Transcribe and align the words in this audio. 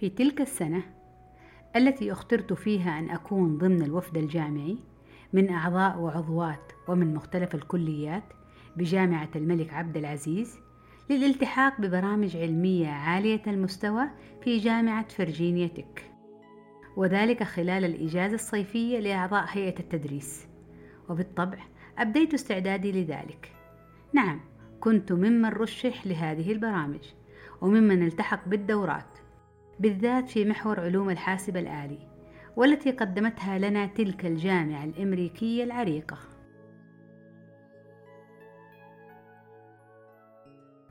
في 0.00 0.08
تلك 0.08 0.40
السنة 0.40 0.82
التي 1.76 2.12
اخترت 2.12 2.52
فيها 2.52 2.98
أن 2.98 3.10
أكون 3.10 3.58
ضمن 3.58 3.82
الوفد 3.82 4.16
الجامعي 4.18 4.78
من 5.32 5.50
أعضاء 5.50 5.98
وعضوات 5.98 6.72
ومن 6.88 7.14
مختلف 7.14 7.54
الكليات 7.54 8.22
بجامعة 8.76 9.28
الملك 9.36 9.72
عبد 9.74 9.96
العزيز 9.96 10.58
للالتحاق 11.10 11.80
ببرامج 11.80 12.36
علمية 12.36 12.88
عالية 12.88 13.42
المستوى 13.46 14.04
في 14.42 14.58
جامعة 14.58 15.08
فرجينيا 15.08 15.66
تك. 15.66 16.10
وذلك 16.96 17.42
خلال 17.42 17.84
الإجازة 17.84 18.34
الصيفية 18.34 18.98
لأعضاء 18.98 19.44
هيئة 19.48 19.80
التدريس. 19.80 20.46
وبالطبع 21.08 21.58
أبديت 21.98 22.34
استعدادي 22.34 22.92
لذلك. 22.92 23.52
نعم 24.12 24.40
كنت 24.80 25.12
ممن 25.12 25.48
رشح 25.48 26.06
لهذه 26.06 26.52
البرامج 26.52 27.02
وممن 27.60 28.06
التحق 28.06 28.48
بالدورات. 28.48 29.09
بالذات 29.80 30.28
في 30.28 30.44
محور 30.44 30.80
علوم 30.80 31.10
الحاسب 31.10 31.56
الآلي 31.56 31.98
والتي 32.56 32.90
قدمتها 32.90 33.58
لنا 33.58 33.86
تلك 33.86 34.26
الجامعة 34.26 34.84
الأمريكية 34.84 35.64
العريقة. 35.64 36.18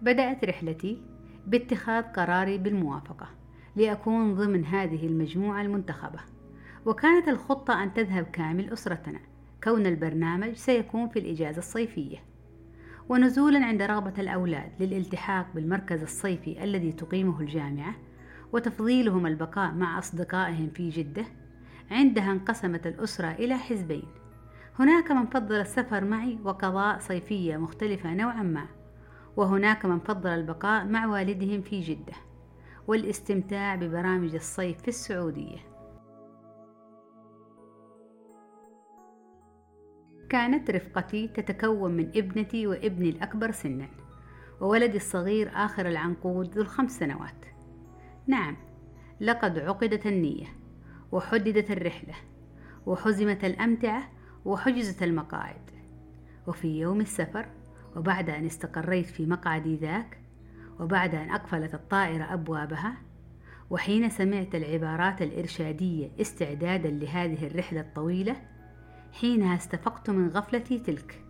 بدأت 0.02 0.46
رحلتي 0.46 1.02
باتخاذ 1.48 2.04
قراري 2.04 2.58
بالموافقة 2.58 3.28
لأكون 3.76 4.36
ضمن 4.36 4.66
هذه 4.66 5.08
المجموعة 5.08 5.62
المنتخبة. 5.62 6.20
وكانت 6.86 7.28
الخطة 7.28 7.84
أن 7.84 7.94
تذهب 7.94 8.24
كامل 8.24 8.74
أسرتنا 8.74 9.20
كون 9.64 9.86
البرنامج 9.86 10.54
سيكون 10.54 11.10
في 11.10 11.20
الإجازة 11.20 11.60
الصيفية. 11.60 12.18
ونزولا 13.10 13.66
عند 13.66 13.82
رغبة 13.82 14.22
الأولاد 14.22 14.72
للالتحاق 14.80 15.48
بالمركز 15.56 16.02
الصيفي 16.02 16.64
الذي 16.64 16.92
تقيمه 16.92 17.42
الجامعة 17.42 17.96
وتفضيلهم 18.54 19.28
البقاء 19.28 19.72
مع 19.72 20.00
أصدقائهم 20.00 20.70
في 20.70 20.90
جدة 20.90 21.26
عندها 21.92 22.32
انقسمت 22.32 22.88
الأسرة 22.88 23.32
إلى 23.32 23.58
حزبين. 23.58 24.08
هناك 24.80 25.12
من 25.12 25.26
فضل 25.26 25.56
السفر 25.56 26.04
معي 26.06 26.40
وقضاء 26.44 27.00
صيفية 27.00 27.58
مختلفة 27.58 28.14
نوعا 28.14 28.44
ما 28.44 28.66
وهناك 29.38 29.86
من 29.86 30.00
فضل 30.00 30.30
البقاء 30.30 30.86
مع 30.86 31.06
والدهم 31.06 31.62
في 31.62 31.82
جدة 31.82 32.14
والاستمتاع 32.88 33.76
ببرامج 33.76 34.36
الصيف 34.36 34.82
في 34.82 34.88
السعودية. 34.88 35.58
كانت 40.30 40.72
رفقتي 40.72 41.28
تتكون 41.28 41.92
من 41.92 42.08
ابنتي 42.16 42.68
وابني 42.68 43.10
الأكبر 43.10 43.52
سنا 43.52 43.88
وولدي 44.62 44.98
الصغير 44.98 45.52
آخر 45.54 45.88
العنقود 45.88 46.56
ذو 46.56 46.62
الخمس 46.62 47.00
سنوات. 47.00 47.59
نعم 48.28 48.58
لقد 49.22 49.60
عقدت 49.60 50.08
النية 50.08 50.48
وحددت 51.12 51.72
الرحلة 51.72 52.14
وحزمت 52.86 53.46
الأمتعة 53.46 54.12
وحجزت 54.46 55.04
المقاعد. 55.04 55.62
وفي 56.48 56.80
يوم 56.80 57.02
السفر 57.02 57.46
وبعد 57.96 58.30
أن 58.30 58.46
استقريت 58.46 59.06
في 59.06 59.26
مقعدي 59.26 59.76
ذاك 59.76 60.20
وبعد 60.80 61.16
أن 61.16 61.30
أقفلت 61.30 61.74
الطائرة 61.74 62.34
أبوابها 62.34 62.98
وحين 63.70 64.10
سمعت 64.10 64.56
العبارات 64.56 65.22
الإرشادية 65.22 66.12
استعدادا 66.22 66.90
لهذه 66.90 67.48
الرحلة 67.48 67.80
الطويلة 67.80 68.36
حينها 69.12 69.56
استفقت 69.56 70.10
من 70.10 70.30
غفلتي 70.30 70.80
تلك. 70.80 71.26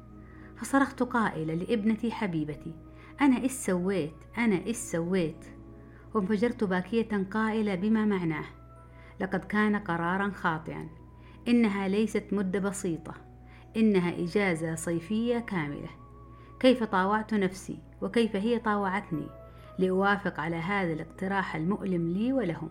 فصرخت 0.57 1.03
قائلة 1.03 1.53
لابنتي 1.53 2.11
حبيبتي 2.11 2.73
أنا 3.21 3.37
إيش 3.37 3.51
سويت؟ 3.51 4.15
أنا 4.37 4.65
إيش 4.65 4.77
سويت؟ 4.77 5.45
وانفجرت 6.13 6.63
باكية 6.63 7.27
قائلة 7.31 7.75
بما 7.75 8.05
معناه. 8.05 8.45
لقد 9.19 9.45
كان 9.45 9.75
قرارا 9.75 10.29
خاطئا. 10.29 10.89
إنها 11.47 11.87
ليست 11.87 12.23
مدة 12.31 12.59
بسيطة. 12.59 13.13
إنها 13.77 14.23
إجازة 14.23 14.75
صيفية 14.75 15.39
كاملة. 15.39 15.89
كيف 16.59 16.83
طاوعت 16.83 17.33
نفسي؟ 17.33 17.79
وكيف 18.01 18.35
هي 18.35 18.59
طاوعتني؟ 18.59 19.27
لأوافق 19.79 20.39
على 20.39 20.55
هذا 20.55 20.93
الاقتراح 20.93 21.55
المؤلم 21.55 22.07
لي 22.07 22.33
ولهم. 22.33 22.69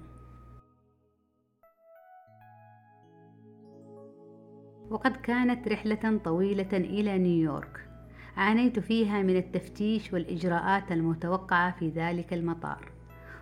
وقد 4.91 5.16
كانت 5.16 5.69
رحلة 5.69 6.21
طويلة 6.25 6.69
إلى 6.72 7.19
نيويورك. 7.19 7.88
عانيت 8.37 8.78
فيها 8.78 9.22
من 9.22 9.37
التفتيش 9.37 10.12
والإجراءات 10.12 10.93
المتوقعة 10.93 11.78
في 11.78 11.88
ذلك 11.88 12.32
المطار. 12.32 12.97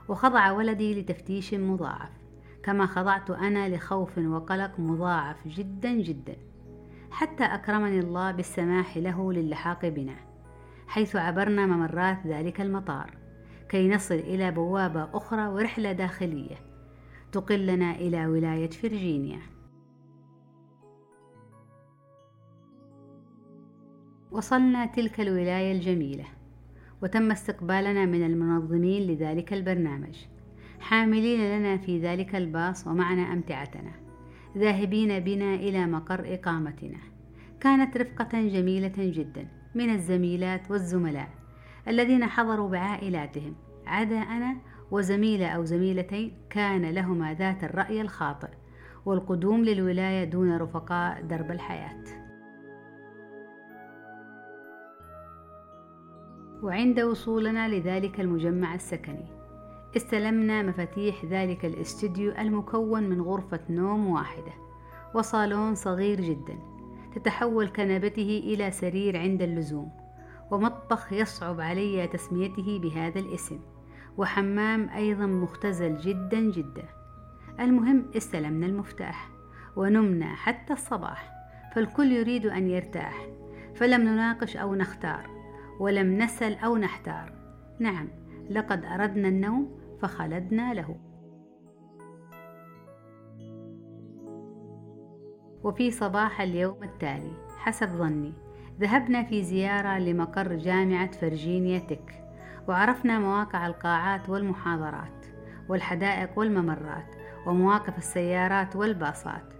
وخضع 0.08 0.50
ولدي 0.52 1.00
لتفتيش 1.00 1.54
مضاعف 1.54 2.10
كما 2.62 2.86
خضعت 2.86 3.30
أنا 3.30 3.76
لخوف 3.76 4.18
وقلق 4.18 4.80
مضاعف 4.80 5.48
جدا 5.48 5.92
جدا 5.92 6.36
حتى 7.10 7.44
أكرمني 7.44 7.98
الله 7.98 8.32
بالسماح 8.32 8.96
له 8.96 9.32
للحاق 9.32 9.86
بنا 9.86 10.16
حيث 10.86 11.16
عبرنا 11.16 11.66
ممرات 11.66 12.26
ذلك 12.26 12.60
المطار 12.60 13.18
كي 13.68 13.88
نصل 13.88 14.14
إلى 14.14 14.50
بوابة 14.50 15.08
أخرى 15.14 15.48
ورحلة 15.48 15.92
داخلية 15.92 16.56
تقلنا 17.32 17.90
إلى 17.90 18.26
ولاية 18.26 18.70
فرجينيا 18.70 19.40
وصلنا 24.30 24.86
تلك 24.86 25.20
الولاية 25.20 25.72
الجميلة. 25.72 26.24
وتم 27.02 27.30
استقبالنا 27.30 28.06
من 28.06 28.26
المنظمين 28.26 29.02
لذلك 29.02 29.52
البرنامج. 29.52 30.16
حاملين 30.80 31.58
لنا 31.58 31.76
في 31.76 32.00
ذلك 32.00 32.34
الباص 32.34 32.86
ومعنا 32.86 33.32
أمتعتنا. 33.32 33.92
ذاهبين 34.56 35.20
بنا 35.20 35.54
إلى 35.54 35.86
مقر 35.86 36.34
إقامتنا. 36.34 36.98
كانت 37.60 37.96
رفقة 37.96 38.48
جميلة 38.48 38.94
جدا 38.98 39.48
من 39.74 39.94
الزميلات 39.94 40.70
والزملاء 40.70 41.28
الذين 41.88 42.26
حضروا 42.26 42.68
بعائلاتهم. 42.68 43.54
عدا 43.86 44.18
أنا 44.18 44.56
وزميلة 44.90 45.46
أو 45.46 45.64
زميلتين 45.64 46.32
كان 46.50 46.90
لهما 46.90 47.34
ذات 47.34 47.64
الرأي 47.64 48.00
الخاطئ 48.00 48.48
والقدوم 49.06 49.64
للولاية 49.64 50.24
دون 50.24 50.56
رفقاء 50.56 51.22
درب 51.22 51.50
الحياة. 51.50 52.25
وعند 56.66 57.00
وصولنا 57.00 57.68
لذلك 57.68 58.20
المجمع 58.20 58.74
السكني. 58.74 59.26
استلمنا 59.96 60.62
مفاتيح 60.62 61.24
ذلك 61.24 61.64
الاستديو 61.64 62.32
المكون 62.32 63.02
من 63.02 63.20
غرفة 63.20 63.60
نوم 63.70 64.06
واحدة 64.06 64.52
وصالون 65.14 65.74
صغير 65.74 66.20
جدا 66.20 66.58
تتحول 67.14 67.68
كنبته 67.68 68.42
إلى 68.44 68.70
سرير 68.70 69.16
عند 69.16 69.42
اللزوم 69.42 69.90
ومطبخ 70.50 71.12
يصعب 71.12 71.60
علي 71.60 72.06
تسميته 72.06 72.78
بهذا 72.78 73.20
الاسم 73.20 73.58
وحمام 74.16 74.88
أيضا 74.88 75.26
مختزل 75.26 75.96
جدا 75.96 76.40
جدا. 76.40 76.84
المهم 77.60 78.04
استلمنا 78.16 78.66
المفتاح 78.66 79.30
ونمنا 79.76 80.34
حتى 80.34 80.72
الصباح 80.72 81.32
فالكل 81.74 82.12
يريد 82.12 82.46
أن 82.46 82.68
يرتاح 82.68 83.26
فلم 83.74 84.00
نناقش 84.00 84.56
أو 84.56 84.74
نختار. 84.74 85.35
ولم 85.80 86.18
نسل 86.18 86.54
أو 86.54 86.76
نحتار. 86.76 87.32
نعم 87.78 88.08
لقد 88.50 88.84
أردنا 88.84 89.28
النوم 89.28 89.78
فخلدنا 90.02 90.74
له. 90.74 90.96
وفي 95.64 95.90
صباح 95.90 96.40
اليوم 96.40 96.82
التالي 96.82 97.32
حسب 97.58 97.88
ظني 97.88 98.32
ذهبنا 98.80 99.22
في 99.22 99.42
زيارة 99.42 99.98
لمقر 99.98 100.56
جامعة 100.56 101.10
فرجينيا 101.10 101.78
تك 101.78 102.24
وعرفنا 102.68 103.18
مواقع 103.18 103.66
القاعات 103.66 104.28
والمحاضرات 104.28 105.26
والحدائق 105.68 106.38
والممرات 106.38 107.14
ومواقف 107.46 107.98
السيارات 107.98 108.76
والباصات. 108.76 109.54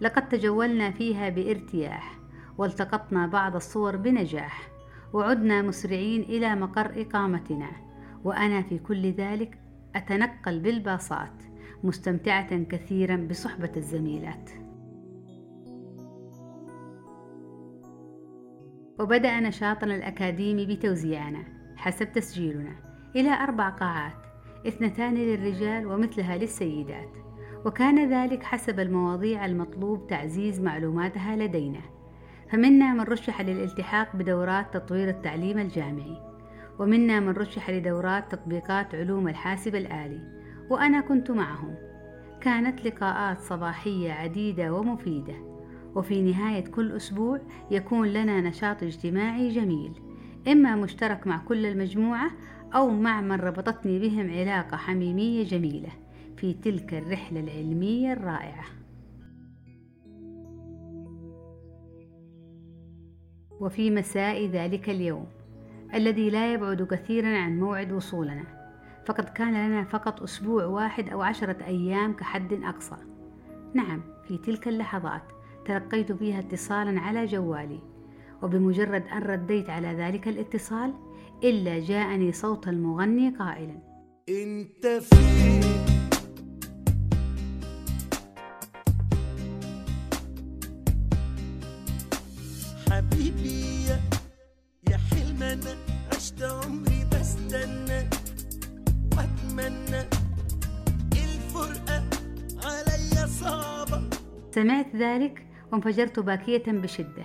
لقد 0.00 0.28
تجولنا 0.28 0.90
فيها 0.90 1.28
بارتياح 1.28 2.18
والتقطنا 2.58 3.26
بعض 3.26 3.56
الصور 3.56 3.96
بنجاح. 3.96 4.71
وعدنا 5.12 5.62
مسرعين 5.62 6.22
إلى 6.22 6.54
مقر 6.54 7.00
إقامتنا. 7.00 7.70
وأنا 8.24 8.62
في 8.62 8.78
كل 8.78 9.12
ذلك 9.12 9.58
أتنقل 9.96 10.60
بالباصات 10.60 11.42
مستمتعة 11.84 12.62
كثيرا 12.62 13.16
بصحبة 13.16 13.72
الزميلات. 13.76 14.50
وبدأ 19.00 19.40
نشاطنا 19.40 19.96
الأكاديمي 19.96 20.66
بتوزيعنا 20.66 21.44
حسب 21.76 22.12
تسجيلنا 22.12 22.72
إلى 23.16 23.30
أربع 23.30 23.68
قاعات 23.68 24.22
اثنتان 24.66 25.14
للرجال 25.14 25.86
ومثلها 25.86 26.36
للسيدات. 26.36 27.10
وكان 27.66 28.12
ذلك 28.12 28.42
حسب 28.42 28.80
المواضيع 28.80 29.44
المطلوب 29.46 30.06
تعزيز 30.06 30.60
معلوماتها 30.60 31.36
لدينا. 31.36 31.80
فمنا 32.52 32.94
من 32.94 33.00
رشح 33.00 33.40
للالتحاق 33.40 34.16
بدورات 34.16 34.74
تطوير 34.74 35.08
التعليم 35.08 35.58
الجامعي 35.58 36.16
ومنا 36.78 37.20
من 37.20 37.28
رشح 37.28 37.70
لدورات 37.70 38.32
تطبيقات 38.32 38.94
علوم 38.94 39.28
الحاسب 39.28 39.74
الآلي 39.74 40.20
وأنا 40.70 41.00
كنت 41.00 41.30
معهم. 41.30 41.74
كانت 42.40 42.84
لقاءات 42.84 43.38
صباحية 43.38 44.12
عديدة 44.12 44.74
ومفيدة 44.74 45.34
وفي 45.94 46.22
نهاية 46.22 46.64
كل 46.64 46.92
أسبوع 46.92 47.40
يكون 47.70 48.08
لنا 48.08 48.40
نشاط 48.40 48.82
اجتماعي 48.82 49.48
جميل 49.48 49.92
إما 50.48 50.76
مشترك 50.76 51.26
مع 51.26 51.38
كل 51.38 51.66
المجموعة 51.66 52.30
أو 52.74 52.90
مع 52.90 53.20
من 53.20 53.40
ربطتني 53.40 53.98
بهم 53.98 54.30
علاقة 54.30 54.76
حميمية 54.76 55.44
جميلة 55.44 55.90
في 56.36 56.52
تلك 56.52 56.94
الرحلة 56.94 57.40
العلمية 57.40 58.12
الرائعة. 58.12 58.81
وفي 63.62 63.90
مساء 63.90 64.46
ذلك 64.46 64.90
اليوم 64.90 65.26
الذي 65.94 66.30
لا 66.30 66.52
يبعد 66.52 66.82
كثيرا 66.82 67.28
عن 67.28 67.60
موعد 67.60 67.92
وصولنا. 67.92 68.44
فقد 69.06 69.24
كان 69.24 69.66
لنا 69.68 69.84
فقط 69.84 70.22
أسبوع 70.22 70.64
واحد 70.64 71.08
أو 71.08 71.22
عشرة 71.22 71.56
أيام 71.66 72.12
كحد 72.12 72.52
أقصى. 72.52 72.96
نعم 73.74 74.02
في 74.28 74.38
تلك 74.38 74.68
اللحظات 74.68 75.22
تلقيت 75.66 76.12
فيها 76.12 76.38
اتصالا 76.38 77.00
على 77.00 77.26
جوالي 77.26 77.80
وبمجرد 78.42 79.04
أن 79.12 79.22
رديت 79.22 79.70
على 79.70 79.88
ذلك 79.88 80.28
الاتصال 80.28 80.94
إلا 81.44 81.78
جاءني 81.78 82.32
صوت 82.32 82.68
المغني 82.68 83.30
قائلا. 83.30 83.78
انت 84.28 84.86
فين 84.86 85.81
سمعت 104.54 104.96
ذلك 104.96 105.46
وانفجرت 105.72 106.20
باكية 106.20 106.62
بشدة 106.72 107.24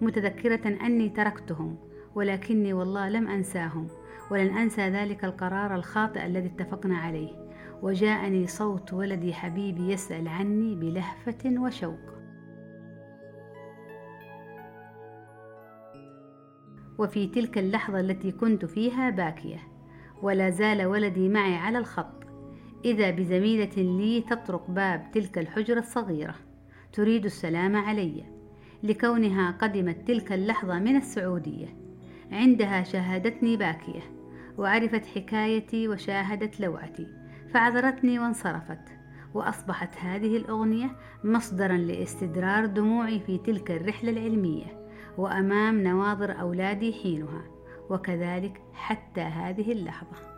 متذكرة 0.00 0.68
أني 0.86 1.08
تركتهم 1.08 1.76
ولكني 2.14 2.72
والله 2.72 3.08
لم 3.08 3.28
أنساهم 3.28 3.88
ولن 4.30 4.56
أنسى 4.56 4.88
ذلك 4.88 5.24
القرار 5.24 5.74
الخاطئ 5.74 6.26
الذي 6.26 6.46
اتفقنا 6.46 6.98
عليه. 6.98 7.48
وجاءني 7.82 8.46
صوت 8.46 8.92
ولدي 8.92 9.34
حبيبي 9.34 9.92
يسأل 9.92 10.28
عني 10.28 10.74
بلهفة 10.74 11.60
وشوق. 11.60 12.18
وفي 16.98 17.26
تلك 17.26 17.58
اللحظة 17.58 18.00
التي 18.00 18.32
كنت 18.32 18.64
فيها 18.64 19.10
باكية 19.10 19.58
ولا 20.22 20.50
زال 20.50 20.86
ولدي 20.86 21.28
معي 21.28 21.54
على 21.54 21.78
الخط 21.78 22.24
إذا 22.84 23.10
بزميلة 23.10 23.74
لي 23.76 24.20
تطرق 24.20 24.70
باب 24.70 25.10
تلك 25.12 25.38
الحجرة 25.38 25.78
الصغيرة. 25.78 26.47
تريد 26.98 27.24
السلام 27.24 27.76
علي 27.76 28.24
لكونها 28.82 29.50
قدمت 29.50 30.08
تلك 30.08 30.32
اللحظة 30.32 30.78
من 30.78 30.96
السعودية. 30.96 31.76
عندها 32.32 32.82
شاهدتني 32.82 33.56
باكية 33.56 34.00
وعرفت 34.58 35.06
حكايتي 35.06 35.88
وشاهدت 35.88 36.60
لوعتي 36.60 37.06
فعذرتني 37.54 38.18
وانصرفت. 38.18 38.80
وأصبحت 39.34 39.96
هذه 39.96 40.36
الأغنية 40.36 40.90
مصدرا 41.24 41.76
لاستدرار 41.76 42.66
دموعي 42.66 43.20
في 43.20 43.38
تلك 43.38 43.70
الرحلة 43.70 44.10
العلمية 44.10 44.88
وأمام 45.18 45.82
نواظر 45.82 46.40
أولادي 46.40 46.92
حينها 46.92 47.42
وكذلك 47.90 48.62
حتى 48.72 49.20
هذه 49.20 49.72
اللحظة. 49.72 50.37